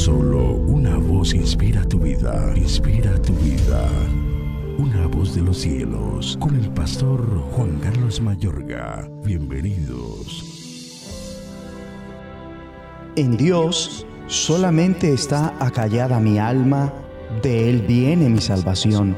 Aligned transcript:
Solo 0.00 0.54
una 0.54 0.96
voz 0.96 1.34
inspira 1.34 1.84
tu 1.84 1.98
vida, 1.98 2.54
inspira 2.56 3.20
tu 3.20 3.34
vida. 3.34 3.86
Una 4.78 5.06
voz 5.06 5.34
de 5.34 5.42
los 5.42 5.58
cielos, 5.58 6.38
con 6.40 6.56
el 6.56 6.70
pastor 6.70 7.20
Juan 7.52 7.78
Carlos 7.80 8.18
Mayorga. 8.18 9.06
Bienvenidos. 9.22 10.42
En 13.16 13.36
Dios 13.36 14.06
solamente 14.26 15.12
está 15.12 15.54
acallada 15.62 16.18
mi 16.18 16.38
alma, 16.38 16.90
de 17.42 17.68
Él 17.68 17.84
viene 17.86 18.30
mi 18.30 18.40
salvación. 18.40 19.14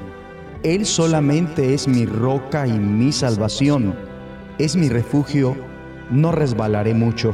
Él 0.65 0.85
solamente 0.85 1.75
es 1.75 1.87
mi 1.87 2.07
roca 2.07 2.67
y 2.67 2.73
mi 2.73 3.13
salvación, 3.13 3.95
es 4.59 4.75
mi 4.75 4.89
refugio, 4.89 5.57
no 6.11 6.33
resbalaré 6.33 6.93
mucho. 6.93 7.31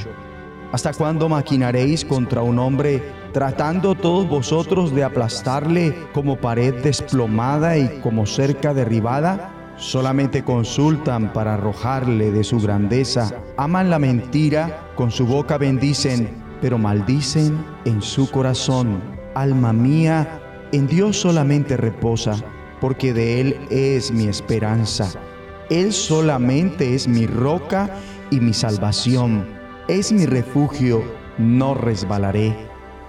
¿Hasta 0.70 0.92
cuándo 0.92 1.30
maquinaréis 1.30 2.04
contra 2.04 2.42
un 2.42 2.58
hombre, 2.58 3.02
tratando 3.32 3.94
todos 3.94 4.28
vosotros 4.28 4.94
de 4.94 5.02
aplastarle 5.02 5.94
como 6.12 6.36
pared 6.36 6.74
desplomada 6.82 7.78
y 7.78 7.88
como 8.02 8.26
cerca 8.26 8.74
derribada? 8.74 9.54
Solamente 9.78 10.44
consultan 10.44 11.32
para 11.32 11.54
arrojarle 11.54 12.32
de 12.32 12.44
su 12.44 12.60
grandeza. 12.60 13.32
Aman 13.56 13.88
la 13.88 13.98
mentira, 13.98 14.90
con 14.94 15.10
su 15.10 15.24
boca 15.24 15.56
bendicen, 15.56 16.28
pero 16.60 16.76
maldicen 16.76 17.64
en 17.86 18.02
su 18.02 18.30
corazón. 18.30 19.00
Alma 19.34 19.72
mía, 19.72 20.40
en 20.72 20.86
Dios 20.86 21.18
solamente 21.18 21.78
reposa, 21.78 22.34
porque 22.78 23.14
de 23.14 23.40
Él 23.40 23.56
es 23.70 24.10
mi 24.10 24.28
esperanza. 24.28 25.08
Él 25.70 25.94
solamente 25.94 26.94
es 26.94 27.08
mi 27.08 27.26
roca 27.26 27.88
y 28.30 28.40
mi 28.40 28.52
salvación 28.52 29.57
es 29.88 30.12
mi 30.12 30.26
refugio, 30.26 31.02
no 31.38 31.74
resbalaré. 31.74 32.54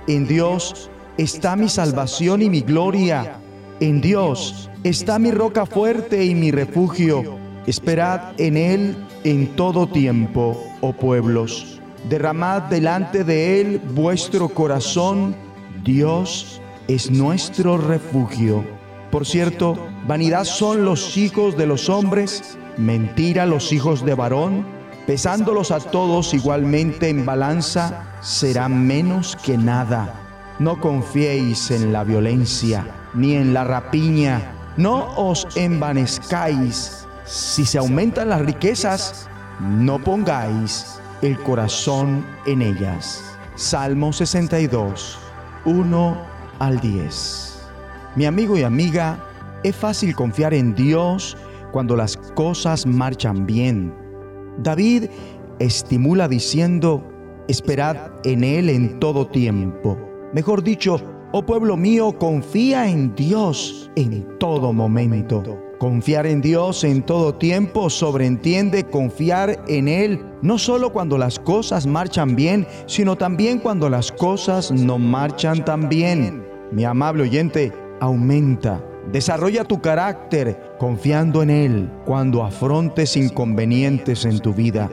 En 0.07 0.25
Dios 0.27 0.89
está 1.17 1.57
mi 1.57 1.67
salvación 1.67 2.41
y 2.41 2.49
mi 2.49 2.61
gloria. 2.61 3.37
En 3.81 3.99
Dios 3.99 4.69
está 4.83 5.19
mi 5.19 5.31
roca 5.31 5.65
fuerte 5.65 6.23
y 6.23 6.33
mi 6.33 6.51
refugio. 6.51 7.37
Esperad 7.67 8.31
en 8.37 8.55
Él 8.55 8.95
en 9.25 9.47
todo 9.57 9.87
tiempo, 9.87 10.63
oh 10.79 10.93
pueblos. 10.93 11.81
Derramad 12.09 12.63
delante 12.63 13.25
de 13.25 13.59
Él 13.59 13.81
vuestro 13.93 14.47
corazón. 14.47 15.35
Dios 15.83 16.61
es 16.87 17.11
nuestro 17.11 17.77
refugio. 17.77 18.63
Por 19.11 19.25
cierto, 19.25 19.77
vanidad 20.07 20.45
son 20.45 20.85
los 20.85 21.17
hijos 21.17 21.57
de 21.57 21.67
los 21.67 21.89
hombres, 21.89 22.57
mentira 22.77 23.45
los 23.45 23.73
hijos 23.73 24.05
de 24.05 24.13
varón 24.13 24.78
pesándolos 25.09 25.71
a 25.71 25.79
todos 25.79 26.35
igualmente 26.35 27.09
en 27.09 27.25
balanza, 27.25 28.03
será 28.21 28.69
menos 28.69 29.35
que 29.43 29.57
nada. 29.57 30.13
No 30.59 30.79
confiéis 30.79 31.71
en 31.71 31.91
la 31.91 32.03
violencia, 32.03 32.85
ni 33.15 33.33
en 33.33 33.51
la 33.51 33.63
rapiña, 33.63 34.51
no 34.77 35.07
os 35.17 35.47
envanezcáis. 35.55 37.07
Si 37.25 37.65
se 37.65 37.79
aumentan 37.79 38.29
las 38.29 38.43
riquezas, 38.43 39.27
no 39.59 39.97
pongáis 39.97 40.99
el 41.23 41.39
corazón 41.39 42.23
en 42.45 42.61
ellas. 42.61 43.23
Salmo 43.55 44.13
62, 44.13 45.17
1 45.65 46.17
al 46.59 46.79
10. 46.79 47.59
Mi 48.15 48.27
amigo 48.27 48.59
y 48.59 48.61
amiga, 48.61 49.17
es 49.63 49.75
fácil 49.75 50.15
confiar 50.15 50.53
en 50.53 50.75
Dios 50.75 51.35
cuando 51.71 51.95
las 51.95 52.15
cosas 52.35 52.85
marchan 52.85 53.47
bien 53.47 54.08
David 54.61 55.05
estimula 55.59 56.27
diciendo, 56.27 57.03
esperad 57.47 57.97
en 58.23 58.43
Él 58.43 58.69
en 58.69 58.99
todo 58.99 59.27
tiempo. 59.27 59.97
Mejor 60.33 60.63
dicho, 60.63 61.01
oh 61.31 61.45
pueblo 61.45 61.77
mío, 61.77 62.17
confía 62.17 62.89
en 62.89 63.15
Dios 63.15 63.89
en 63.95 64.37
todo 64.37 64.73
momento. 64.73 65.43
Confiar 65.79 66.27
en 66.27 66.41
Dios 66.41 66.83
en 66.83 67.03
todo 67.03 67.35
tiempo 67.35 67.89
sobreentiende 67.89 68.83
confiar 68.83 69.63
en 69.69 69.87
Él 69.87 70.21
no 70.41 70.57
solo 70.57 70.91
cuando 70.91 71.17
las 71.17 71.39
cosas 71.39 71.87
marchan 71.87 72.35
bien, 72.35 72.67
sino 72.85 73.15
también 73.15 73.59
cuando 73.59 73.89
las 73.89 74.11
cosas 74.11 74.71
no 74.71 74.99
marchan 74.99 75.63
tan 75.63 75.87
bien. 75.87 76.45
Mi 76.71 76.83
amable 76.83 77.23
oyente, 77.23 77.71
aumenta 78.01 78.83
Desarrolla 79.11 79.63
tu 79.63 79.81
carácter 79.81 80.75
confiando 80.77 81.41
en 81.41 81.49
Él 81.49 81.91
cuando 82.05 82.43
afrontes 82.43 83.17
inconvenientes 83.17 84.23
en 84.23 84.39
tu 84.39 84.53
vida. 84.53 84.87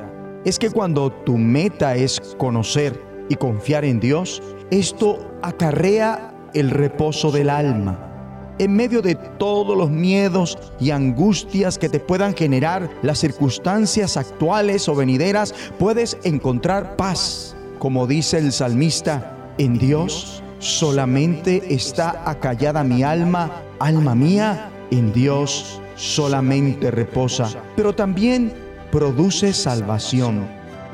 Es 0.47 0.59
que 0.59 0.71
cuando 0.71 1.13
tu 1.13 1.37
meta 1.37 1.97
es 1.97 2.19
conocer 2.39 2.99
y 3.29 3.35
confiar 3.35 3.85
en 3.85 4.01
Dios, 4.01 4.43
esto 4.71 5.19
acarrea 5.43 6.33
el 6.55 6.71
reposo 6.71 7.31
del 7.31 7.51
alma. 7.51 8.55
En 8.59 8.75
medio 8.75 9.03
de 9.03 9.17
todos 9.17 9.77
los 9.77 9.91
miedos 9.91 10.57
y 10.81 10.93
angustias 10.93 11.77
que 11.77 11.91
te 11.91 12.01
puedan 12.01 12.35
generar 12.35 12.89
las 13.03 13.19
circunstancias 13.19 14.17
actuales 14.17 14.89
o 14.89 14.95
venideras, 14.95 15.55
puedes 15.79 16.17
encontrar 16.25 16.97
paz. 16.97 17.55
Como 17.79 18.07
dice 18.07 18.39
el 18.39 18.53
salmista, 18.53 19.53
en 19.59 19.77
Dios 19.77 20.43
solamente 20.59 21.75
está 21.75 22.23
acallada 22.29 22.85
mi 22.85 23.03
alma 23.03 23.63
alma 23.79 24.15
mía, 24.15 24.71
en 24.91 25.13
Dios 25.13 25.81
solamente 25.97 26.91
reposa, 26.91 27.49
pero 27.75 27.95
también 27.95 28.53
produce 28.91 29.53
salvación. 29.53 30.47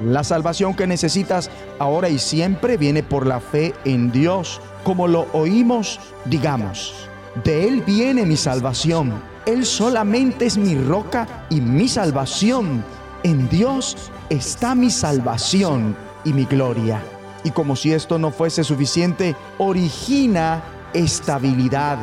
La 0.02 0.24
salvación 0.24 0.74
que 0.74 0.86
necesitas 0.86 1.50
ahora 1.78 2.08
y 2.08 2.18
siempre 2.18 2.76
viene 2.76 3.02
por 3.02 3.26
la 3.26 3.40
fe 3.40 3.74
en 3.84 4.10
Dios. 4.10 4.60
Como 4.84 5.06
lo 5.06 5.26
oímos, 5.32 6.00
digamos, 6.24 7.08
de 7.44 7.68
Él 7.68 7.82
viene 7.82 8.26
mi 8.26 8.36
salvación. 8.36 9.12
Él 9.46 9.64
solamente 9.66 10.46
es 10.46 10.56
mi 10.56 10.74
roca 10.76 11.46
y 11.50 11.60
mi 11.60 11.88
salvación. 11.88 12.84
En 13.22 13.48
Dios 13.48 14.10
está 14.28 14.74
mi 14.74 14.90
salvación 14.90 15.94
y 16.24 16.32
mi 16.32 16.46
gloria. 16.46 17.00
Y 17.44 17.50
como 17.50 17.76
si 17.76 17.92
esto 17.92 18.19
no 18.19 18.30
fuese 18.30 18.64
suficiente, 18.64 19.34
origina 19.58 20.62
estabilidad 20.94 21.98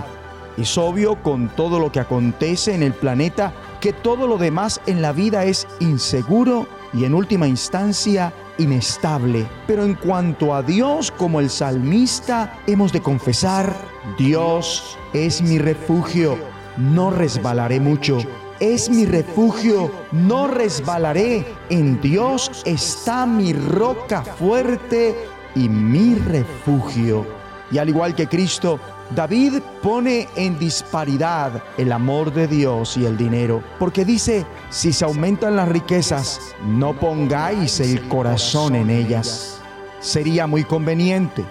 es 0.60 0.78
obvio 0.78 1.22
con 1.24 1.48
todo 1.48 1.80
lo 1.80 1.90
que 1.90 2.02
acontece 2.02 2.76
en 2.76 2.84
el 2.84 2.94
planeta 2.94 3.54
que 3.80 3.94
todo 3.94 4.28
lo 4.28 4.38
demás 4.38 4.82
en 4.88 5.02
la 5.02 5.14
vida 5.14 5.46
es 5.46 5.66
inseguro 5.80 6.68
y 6.94 7.06
en 7.06 7.14
última 7.14 7.48
instancia 7.48 8.34
inestable. 8.58 9.48
Pero 9.68 9.86
en 9.86 9.94
cuanto 9.94 10.54
a 10.54 10.62
Dios, 10.62 11.12
como 11.12 11.40
el 11.40 11.50
salmista, 11.50 12.60
hemos 12.68 12.92
de 12.92 13.02
confesar, 13.02 13.74
Dios 14.18 14.98
es 15.14 15.42
mi 15.42 15.60
refugio, 15.60 16.38
no 16.76 17.10
resbalaré 17.10 17.80
mucho. 17.80 18.18
Es 18.59 18.90
mi 18.90 19.06
refugio, 19.06 19.90
no 20.12 20.47
resbalaré. 20.47 21.46
En 21.70 22.02
Dios 22.02 22.62
está 22.66 23.25
mi 23.25 23.53
roca 23.53 24.22
fuerte 24.22 25.16
y 25.56 25.70
mi 25.70 26.16
refugio. 26.16 27.25
Y 27.72 27.78
al 27.78 27.88
igual 27.88 28.16
que 28.16 28.28
Cristo, 28.28 28.78
David 29.16 29.62
pone 29.81 30.28
en 30.36 30.59
disparidad 30.59 31.64
el 31.78 31.94
amor 31.94 32.34
de 32.34 32.48
Dios 32.48 32.98
y 32.98 33.06
el 33.06 33.16
dinero, 33.16 33.64
porque 33.80 34.03
dice, 34.03 34.46
si 34.69 34.92
se 34.92 35.06
aumentan 35.06 35.56
las 35.56 35.69
riquezas, 35.69 36.53
no 36.66 37.00
pongáis 37.00 37.80
el 37.80 38.09
corazón 38.09 38.75
en 38.75 38.90
ellas. 38.90 39.62
Sería 40.02 40.48
muy 40.48 40.66
conveniente 40.66 41.46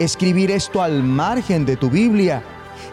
escribir 0.00 0.50
esto 0.50 0.82
al 0.82 1.04
margen 1.04 1.64
de 1.64 1.76
tu 1.76 1.88
Biblia. 1.88 2.42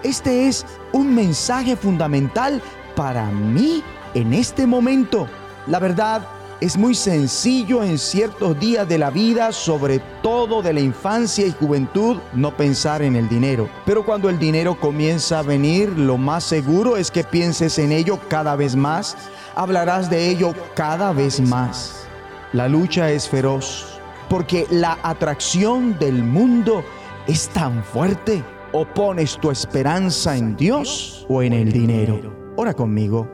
Este 0.04 0.48
es 0.48 0.66
un 0.92 1.16
mensaje 1.16 1.76
fundamental 1.76 2.62
para 2.96 3.26
mí 3.28 3.84
en 4.14 4.34
este 4.34 4.66
momento. 4.66 5.28
La 5.68 5.80
verdad, 5.80 6.28
es 6.62 6.78
muy 6.78 6.96
sencillo 6.96 7.84
en 7.84 7.98
ciertos 7.98 8.58
días 8.60 8.88
de 8.88 8.98
la 8.98 9.10
vida, 9.10 9.52
sobre 9.52 10.00
todo 10.22 10.62
de 10.62 10.74
la 10.74 10.80
infancia 10.80 11.46
y 11.46 11.52
juventud, 11.52 12.18
no 12.34 12.56
pensar 12.56 13.02
en 13.02 13.16
el 13.16 13.28
dinero. 13.28 13.70
Pero 13.86 14.06
cuando 14.06 14.30
el 14.30 14.40
dinero 14.40 14.80
comienza 14.80 15.40
a 15.40 15.44
venir, 15.44 15.90
lo 15.90 16.18
más 16.18 16.46
seguro 16.46 16.96
es 16.96 17.12
que 17.12 17.24
pienses 17.24 17.78
en 17.78 17.92
ello 17.92 18.20
cada 18.30 18.56
vez 18.56 18.76
más, 18.76 19.18
hablarás 19.54 20.10
de 20.10 20.30
ello 20.30 20.54
cada 20.76 21.12
vez 21.12 21.42
más. 21.42 22.08
La 22.54 22.70
lucha 22.70 23.12
es 23.12 23.28
feroz 23.28 24.00
porque 24.30 24.66
la 24.70 24.98
atracción 25.04 26.00
del 26.00 26.24
mundo 26.24 26.84
es 27.28 27.50
tan 27.50 27.84
fuerte. 27.84 28.44
O 28.72 28.86
pones 28.86 29.38
tu 29.38 29.52
esperanza 29.52 30.36
en 30.36 30.58
Dios 30.58 31.26
o 31.30 31.42
en 31.42 31.54
el 31.54 31.72
dinero. 31.72 32.45
Ora 32.58 32.74
conmigo. 32.74 33.28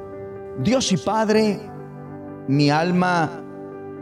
Dios 0.64 0.92
y 0.92 0.98
Padre, 0.98 1.60
mi 2.48 2.70
alma 2.70 3.44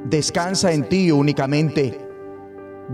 descansa 0.05 0.71
en 0.71 0.87
ti 0.87 1.11
únicamente. 1.11 1.99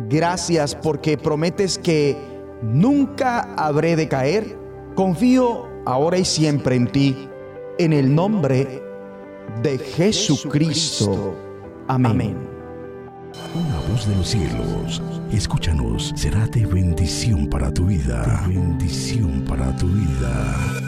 Gracias 0.09 0.75
porque 0.75 1.17
prometes 1.17 1.77
que 1.77 2.17
nunca 2.61 3.53
habré 3.55 3.95
de 3.95 4.07
caer. 4.07 4.57
Confío 4.95 5.67
ahora 5.85 6.17
y 6.17 6.25
siempre 6.25 6.75
en 6.75 6.87
ti. 6.87 7.29
En 7.77 7.93
el 7.93 8.13
nombre 8.13 8.83
de 9.61 9.77
Jesucristo. 9.77 11.35
Amén. 11.87 12.35
Una 13.53 13.79
voz 13.89 14.07
de 14.07 14.15
los 14.15 14.27
cielos. 14.27 15.01
Escúchanos, 15.31 16.13
será 16.15 16.47
de 16.47 16.65
bendición 16.65 17.47
para 17.49 17.71
tu 17.73 17.85
vida. 17.85 18.43
bendición 18.47 19.43
para 19.47 19.75
tu 19.75 19.87
vida. 19.87 20.84